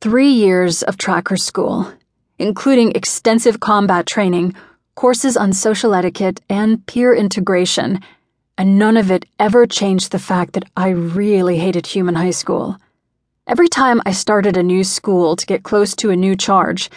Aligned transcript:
Three 0.00 0.30
years 0.30 0.82
of 0.82 0.96
tracker 0.96 1.36
school, 1.36 1.92
including 2.38 2.92
extensive 2.92 3.60
combat 3.60 4.06
training, 4.06 4.54
courses 4.94 5.36
on 5.36 5.52
social 5.52 5.92
etiquette, 5.92 6.40
and 6.48 6.86
peer 6.86 7.14
integration, 7.14 8.00
and 8.56 8.78
none 8.78 8.96
of 8.96 9.10
it 9.10 9.26
ever 9.38 9.66
changed 9.66 10.10
the 10.10 10.18
fact 10.18 10.54
that 10.54 10.64
I 10.74 10.88
really 10.88 11.58
hated 11.58 11.86
human 11.86 12.14
high 12.14 12.30
school. 12.30 12.78
Every 13.46 13.68
time 13.68 14.00
I 14.06 14.12
started 14.12 14.56
a 14.56 14.62
new 14.62 14.84
school 14.84 15.36
to 15.36 15.44
get 15.44 15.64
close 15.64 15.94
to 15.96 16.08
a 16.08 16.16
new 16.16 16.34
charge, 16.34 16.88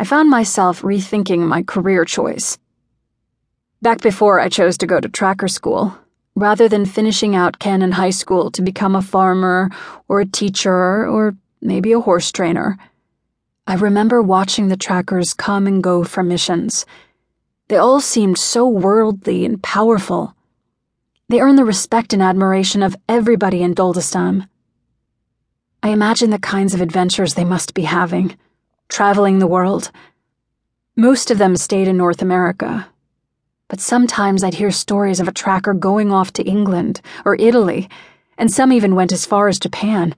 I 0.00 0.02
found 0.02 0.28
myself 0.28 0.82
rethinking 0.82 1.46
my 1.46 1.62
career 1.62 2.04
choice. 2.04 2.58
Back 3.82 4.00
before 4.00 4.40
I 4.40 4.48
chose 4.48 4.76
to 4.78 4.86
go 4.88 4.98
to 4.98 5.08
tracker 5.08 5.46
school, 5.46 5.96
rather 6.34 6.68
than 6.68 6.86
finishing 6.86 7.36
out 7.36 7.60
Kanin 7.60 7.92
High 7.92 8.10
School 8.10 8.50
to 8.50 8.62
become 8.62 8.96
a 8.96 9.02
farmer 9.02 9.70
or 10.08 10.20
a 10.20 10.26
teacher 10.26 11.06
or 11.06 11.36
maybe 11.62 11.92
a 11.92 12.00
horse 12.00 12.30
trainer. 12.30 12.76
I 13.66 13.74
remember 13.74 14.20
watching 14.20 14.68
the 14.68 14.76
trackers 14.76 15.32
come 15.32 15.66
and 15.66 15.82
go 15.82 16.04
from 16.04 16.28
missions. 16.28 16.84
They 17.68 17.76
all 17.76 18.00
seemed 18.00 18.36
so 18.36 18.68
worldly 18.68 19.44
and 19.44 19.62
powerful. 19.62 20.34
They 21.28 21.40
earned 21.40 21.58
the 21.58 21.64
respect 21.64 22.12
and 22.12 22.20
admiration 22.20 22.82
of 22.82 22.96
everybody 23.08 23.62
in 23.62 23.74
Doldistam. 23.74 24.48
I 25.82 25.88
imagine 25.88 26.30
the 26.30 26.38
kinds 26.38 26.74
of 26.74 26.80
adventures 26.80 27.34
they 27.34 27.44
must 27.44 27.72
be 27.72 27.82
having, 27.82 28.36
traveling 28.88 29.38
the 29.38 29.46
world. 29.46 29.90
Most 30.96 31.30
of 31.30 31.38
them 31.38 31.56
stayed 31.56 31.88
in 31.88 31.96
North 31.96 32.20
America, 32.20 32.88
but 33.68 33.80
sometimes 33.80 34.44
I'd 34.44 34.54
hear 34.54 34.70
stories 34.70 35.20
of 35.20 35.28
a 35.28 35.32
tracker 35.32 35.72
going 35.72 36.12
off 36.12 36.32
to 36.34 36.42
England 36.42 37.00
or 37.24 37.36
Italy, 37.36 37.88
and 38.36 38.52
some 38.52 38.72
even 38.72 38.94
went 38.94 39.12
as 39.12 39.24
far 39.24 39.48
as 39.48 39.58
Japan. 39.58 40.14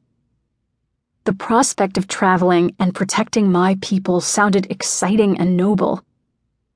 The 1.25 1.33
prospect 1.33 1.97
of 1.97 2.07
traveling 2.07 2.75
and 2.79 2.95
protecting 2.95 3.51
my 3.51 3.79
people 3.81 4.21
sounded 4.21 4.71
exciting 4.71 5.39
and 5.39 5.57
noble. 5.57 6.05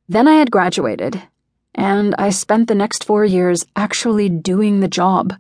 Then 0.09 0.27
I 0.27 0.37
had 0.37 0.51
graduated, 0.51 1.23
and 1.75 2.15
I 2.19 2.31
spent 2.31 2.67
the 2.67 2.75
next 2.75 3.05
four 3.05 3.27
years 3.27 3.67
actually 3.77 4.31
doing 4.31 4.81
the 4.81 4.89
job. 4.89 5.35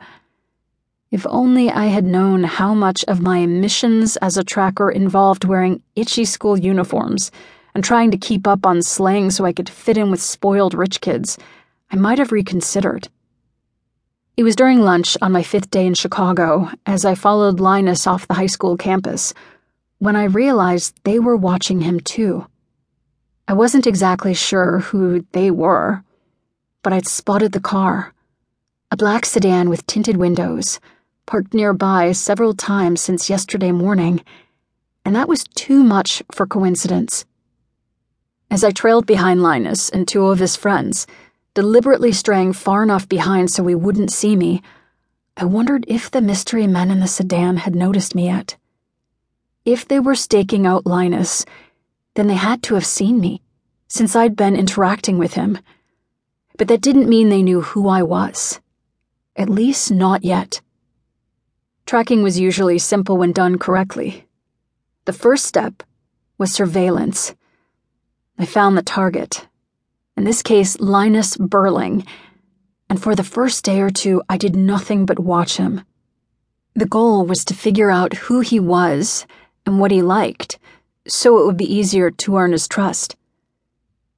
If 1.11 1.27
only 1.31 1.71
I 1.71 1.87
had 1.87 2.05
known 2.05 2.45
how 2.45 2.75
much 2.75 3.03
of 3.09 3.23
my 3.23 3.47
missions 3.47 4.19
as 4.19 4.37
a 4.37 4.45
tracker 4.45 4.91
involved 4.91 5.47
wearing 5.47 5.83
itchy 5.97 6.27
school 6.27 6.59
uniforms 6.59 7.31
and 7.75 7.83
trying 7.83 8.11
to 8.11 8.19
keep 8.19 8.47
up 8.47 8.67
on 8.67 8.83
slang 8.83 9.31
so 9.31 9.47
I 9.47 9.55
could 9.55 9.71
fit 9.71 9.97
in 9.97 10.11
with 10.11 10.21
spoiled 10.21 10.75
rich 10.75 11.01
kids, 11.01 11.39
I 11.91 11.97
might 11.97 12.19
have 12.19 12.31
reconsidered. 12.31 13.09
It 14.39 14.45
was 14.45 14.55
during 14.55 14.83
lunch 14.83 15.17
on 15.21 15.33
my 15.33 15.43
fifth 15.43 15.69
day 15.69 15.85
in 15.85 15.95
Chicago, 15.95 16.71
as 16.87 17.05
I 17.05 17.17
followed 17.17 17.59
Linus 17.59 18.07
off 18.07 18.29
the 18.29 18.35
high 18.35 18.47
school 18.47 18.77
campus, 18.77 19.35
when 19.99 20.15
I 20.15 20.27
realized 20.27 20.95
they 21.03 21.19
were 21.19 21.35
watching 21.35 21.81
him 21.81 21.99
too. 21.99 22.47
I 23.49 23.55
wasn't 23.55 23.89
exactly 23.89 24.35
sure 24.35 24.79
who 24.79 25.27
they 25.33 25.51
were, 25.51 26.05
but 26.85 26.93
I'd 26.93 27.09
spotted 27.09 27.51
the 27.51 27.59
car. 27.59 28.15
A 28.93 28.97
black 28.97 29.27
sedan 29.27 29.69
with 29.71 29.85
tinted 29.89 30.17
windows, 30.17 30.79
parked 31.27 31.53
nearby 31.53 32.13
several 32.13 32.55
times 32.55 33.01
since 33.01 33.29
yesterday 33.29 33.73
morning, 33.73 34.23
and 35.05 35.17
that 35.17 35.29
was 35.29 35.43
too 35.57 35.83
much 35.83 36.23
for 36.31 36.47
coincidence. 36.47 37.25
As 38.53 38.63
I 38.63 38.71
trailed 38.71 39.05
behind 39.05 39.43
Linus 39.43 39.89
and 39.89 40.07
two 40.07 40.27
of 40.29 40.39
his 40.39 40.55
friends, 40.55 41.09
deliberately 41.59 42.13
straying 42.13 42.53
far 42.53 42.85
enough 42.85 43.09
behind 43.09 43.51
so 43.51 43.67
he 43.67 43.75
wouldn't 43.75 44.13
see 44.13 44.37
me, 44.37 44.63
I 45.37 45.45
wondered 45.45 45.85
if 45.89 46.09
the 46.09 46.21
mystery 46.21 46.69
men 46.69 46.89
in 46.89 47.01
the 47.01 47.09
sedan 47.09 47.57
had 47.57 47.75
noticed 47.75 48.15
me 48.15 48.27
yet. 48.27 48.57
If 49.65 49.89
they 49.89 49.99
were 49.99 50.15
staking 50.15 50.69
out 50.69 50.87
Linus, 50.87 51.45
then 52.15 52.29
they 52.29 52.37
had 52.37 52.63
to 52.63 52.75
have 52.75 52.87
seen 52.87 53.19
me, 53.19 53.43
since 53.89 54.15
I'd 54.15 54.37
been 54.37 54.55
interacting 54.55 55.19
with 55.19 55.35
him. 55.35 55.59
But 56.57 56.69
that 56.69 56.81
didn't 56.81 57.09
mean 57.09 57.29
they 57.29 57.43
knew 57.43 57.63
who 57.63 57.89
I 57.89 58.05
was. 58.05 58.61
At 59.35 59.51
least 59.51 59.91
not 59.91 60.23
yet. 60.23 60.61
Tracking 61.87 62.23
was 62.23 62.39
usually 62.39 62.79
simple 62.79 63.17
when 63.17 63.33
done 63.33 63.59
correctly. 63.59 64.29
The 65.07 65.13
first 65.13 65.45
step 65.45 65.83
was 66.39 66.53
surveillance. 66.53 67.35
I 68.39 68.47
found 68.47 68.79
the 68.79 68.83
target 68.83 69.49
in 70.19 70.25
this 70.25 70.43
case, 70.43 70.81
Linus 70.81 71.37
Burling, 71.37 72.05
and 72.91 73.01
for 73.01 73.15
the 73.15 73.23
first 73.23 73.65
day 73.65 73.81
or 73.81 73.89
two, 73.89 74.21
I 74.29 74.37
did 74.37 74.57
nothing 74.57 75.07
but 75.07 75.21
watch 75.21 75.59
him. 75.59 75.83
The 76.75 76.87
goal 76.87 77.25
was 77.25 77.45
to 77.45 77.55
figure 77.55 77.89
out 77.89 78.15
who 78.15 78.41
he 78.41 78.59
was 78.59 79.29
and 79.65 79.79
what 79.79 79.93
he 79.93 80.03
liked, 80.03 80.59
so 81.07 81.39
it 81.39 81.47
would 81.47 81.57
be 81.57 81.73
easier 81.73 82.11
to 82.11 82.37
earn 82.37 82.51
his 82.51 82.67
trust. 82.67 83.15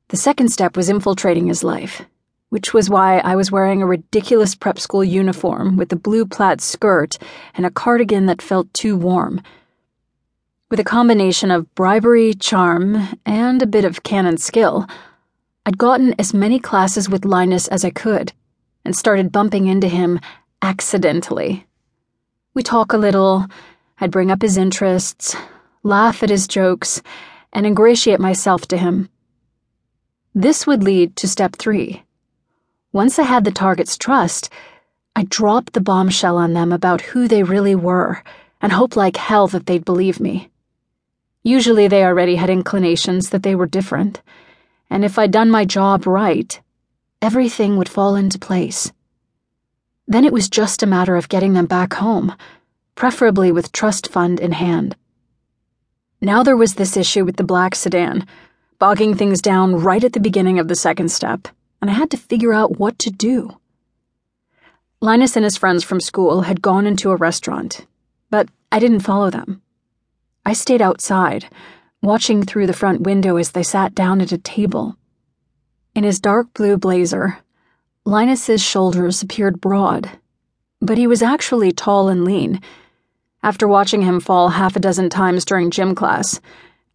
The 0.09 0.17
second 0.17 0.49
step 0.49 0.75
was 0.75 0.89
infiltrating 0.89 1.49
his 1.49 1.63
life, 1.63 2.01
which 2.49 2.73
was 2.73 2.89
why 2.89 3.19
I 3.19 3.37
was 3.37 3.53
wearing 3.53 3.83
a 3.83 3.87
ridiculous 3.87 4.55
prep 4.55 4.79
school 4.79 5.05
uniform 5.05 5.77
with 5.77 5.93
a 5.93 5.97
blue 5.97 6.25
plaid 6.25 6.63
skirt 6.63 7.19
and 7.53 7.67
a 7.67 7.71
cardigan 7.71 8.25
that 8.25 8.41
felt 8.41 8.73
too 8.73 8.97
warm. 8.97 9.43
With 10.71 10.81
a 10.81 10.85
combination 10.85 11.51
of 11.51 11.75
bribery, 11.75 12.33
charm, 12.33 13.19
and 13.27 13.61
a 13.61 13.67
bit 13.67 13.85
of 13.85 14.03
Kanin 14.03 14.39
skill, 14.39 14.89
I'd 15.67 15.77
gotten 15.77 16.15
as 16.19 16.33
many 16.33 16.59
classes 16.59 17.11
with 17.11 17.27
Linus 17.27 17.69
as 17.69 17.85
I 17.85 17.91
could 17.91 18.33
and 18.83 18.97
started 18.97 19.31
bumping 19.31 19.67
into 19.67 19.89
him 19.89 20.19
accidentally. 20.63 21.67
We 22.55 22.63
talk 22.63 22.95
a 22.95 22.99
little, 22.99 23.47
I'd 24.01 24.11
bring 24.11 24.31
up 24.31 24.41
his 24.41 24.57
interests, 24.57 25.37
laugh 25.83 26.23
at 26.23 26.31
his 26.31 26.49
jokes, 26.49 27.03
and 27.53 27.67
ingratiate 27.67 28.21
myself 28.21 28.67
to 28.69 28.79
him. 28.79 29.11
This 30.35 30.67
would 30.67 30.83
lead 30.83 31.15
to 31.17 31.29
step 31.29 31.57
three. 31.57 32.05
Once 32.93 33.19
I 33.19 33.25
had 33.25 33.45
the 33.45 33.53
target's 33.53 33.99
trust, 33.99 34.49
I'd 35.15 35.29
drop 35.29 35.73
the 35.73 35.81
bombshell 35.83 36.39
on 36.39 36.55
them 36.55 36.73
about 36.73 37.03
who 37.03 37.29
they 37.29 37.43
really 37.43 37.75
were 37.75 38.23
and 38.63 38.73
hope 38.73 38.97
like 38.97 39.19
hell 39.19 39.47
that 39.49 39.67
they'd 39.67 39.85
believe 39.85 40.21
me. 40.21 40.51
Usually 41.43 41.87
they 41.87 42.05
already 42.05 42.37
had 42.37 42.49
inclinations 42.49 43.29
that 43.31 43.43
they 43.43 43.55
were 43.55 43.67
different 43.67 44.23
and 44.91 45.05
if 45.05 45.19
I'd 45.19 45.31
done 45.31 45.51
my 45.51 45.65
job 45.65 46.07
right, 46.07 46.61
everything 47.23 47.77
would 47.77 47.89
fall 47.89 48.17
into 48.17 48.39
place. 48.39 48.93
Then 50.09 50.25
it 50.25 50.33
was 50.33 50.51
just 50.51 50.83
a 50.83 50.87
matter 50.87 51.17
of 51.17 51.29
getting 51.29 51.53
them 51.53 51.67
back 51.67 51.95
home, 51.95 52.35
preferably 52.97 53.53
with 53.53 53.71
trust 53.71 54.11
fund 54.11 54.41
in 54.41 54.53
hand. 54.53 54.97
Now 56.21 56.43
there 56.43 56.57
was 56.57 56.75
this 56.75 56.97
issue 56.97 57.25
with 57.25 57.37
the 57.37 57.45
black 57.45 57.77
sedan, 57.77 58.27
bogging 58.81 59.15
things 59.15 59.41
down 59.41 59.77
right 59.77 60.03
at 60.03 60.13
the 60.13 60.21
beginning 60.21 60.59
of 60.59 60.67
the 60.67 60.75
second 60.75 61.11
step, 61.11 61.47
and 61.81 61.89
I 61.89 61.95
had 61.95 62.11
to 62.11 62.17
figure 62.17 62.53
out 62.53 62.79
what 62.79 62.99
to 62.99 63.11
do. 63.11 63.57
Linus 65.01 65.37
and 65.37 65.45
his 65.45 65.57
friends 65.57 65.85
from 65.85 66.01
school 66.01 66.43
had 66.43 66.61
gone 66.61 66.87
into 66.87 67.11
a 67.11 67.17
restaurant, 67.17 67.87
but 68.29 68.49
I 68.73 68.81
didn't 68.81 69.01
follow 69.01 69.31
them. 69.31 69.63
I 70.45 70.53
stayed 70.53 70.83
outside 70.83 71.49
watching 72.03 72.43
through 72.43 72.67
the 72.67 72.73
front 72.73 73.03
window 73.03 73.37
as 73.37 73.51
they 73.51 73.63
sat 73.63 73.95
down 73.95 74.21
at 74.21 74.33
a 74.33 74.39
table. 74.39 74.97
In 75.95 76.05
his 76.05 76.19
dark 76.19 76.53
blue 76.55 76.79
blazer, 76.79 77.39
Linus's 78.07 78.63
shoulders 78.63 79.21
appeared 79.21 79.61
broad, 79.61 80.11
but 80.81 80.97
he 80.97 81.07
was 81.07 81.23
actually 81.23 81.73
tall 81.73 82.09
and 82.09 82.25
lean. 82.25 82.61
After 83.43 83.69
watching 83.69 84.03
him 84.03 84.19
fall 84.19 84.51
half 84.51 84.77
a 84.77 84.81
dozen 84.81 85.11
times 85.11 85.45
during 85.45 85.71
gym 85.71 85.95
class, 85.95 86.41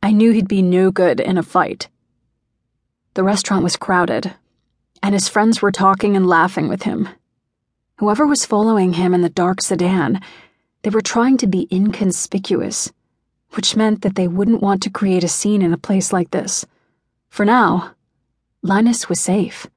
I 0.01 0.11
knew 0.11 0.31
he'd 0.31 0.47
be 0.47 0.63
no 0.63 0.89
good 0.89 1.19
in 1.19 1.37
a 1.37 1.43
fight. 1.43 1.87
The 3.13 3.23
restaurant 3.23 3.63
was 3.63 3.77
crowded, 3.77 4.33
and 5.03 5.13
his 5.13 5.29
friends 5.29 5.61
were 5.61 5.71
talking 5.71 6.15
and 6.15 6.27
laughing 6.27 6.67
with 6.67 6.83
him. 6.83 7.09
Whoever 7.97 8.25
was 8.25 8.45
following 8.45 8.93
him 8.93 9.13
in 9.13 9.21
the 9.21 9.29
dark 9.29 9.61
sedan, 9.61 10.19
they 10.81 10.89
were 10.89 11.01
trying 11.01 11.37
to 11.37 11.47
be 11.47 11.67
inconspicuous 11.71 12.91
which 13.55 13.75
meant 13.75 14.01
that 14.01 14.15
they 14.15 14.27
wouldn't 14.27 14.61
want 14.61 14.81
to 14.83 14.89
create 14.89 15.23
a 15.23 15.27
scene 15.27 15.61
in 15.61 15.73
a 15.73 15.77
place 15.77 16.11
like 16.13 16.31
this. 16.31 16.65
For 17.29 17.45
now, 17.45 17.91
Linus 18.61 19.09
was 19.09 19.19
safe. 19.19 19.67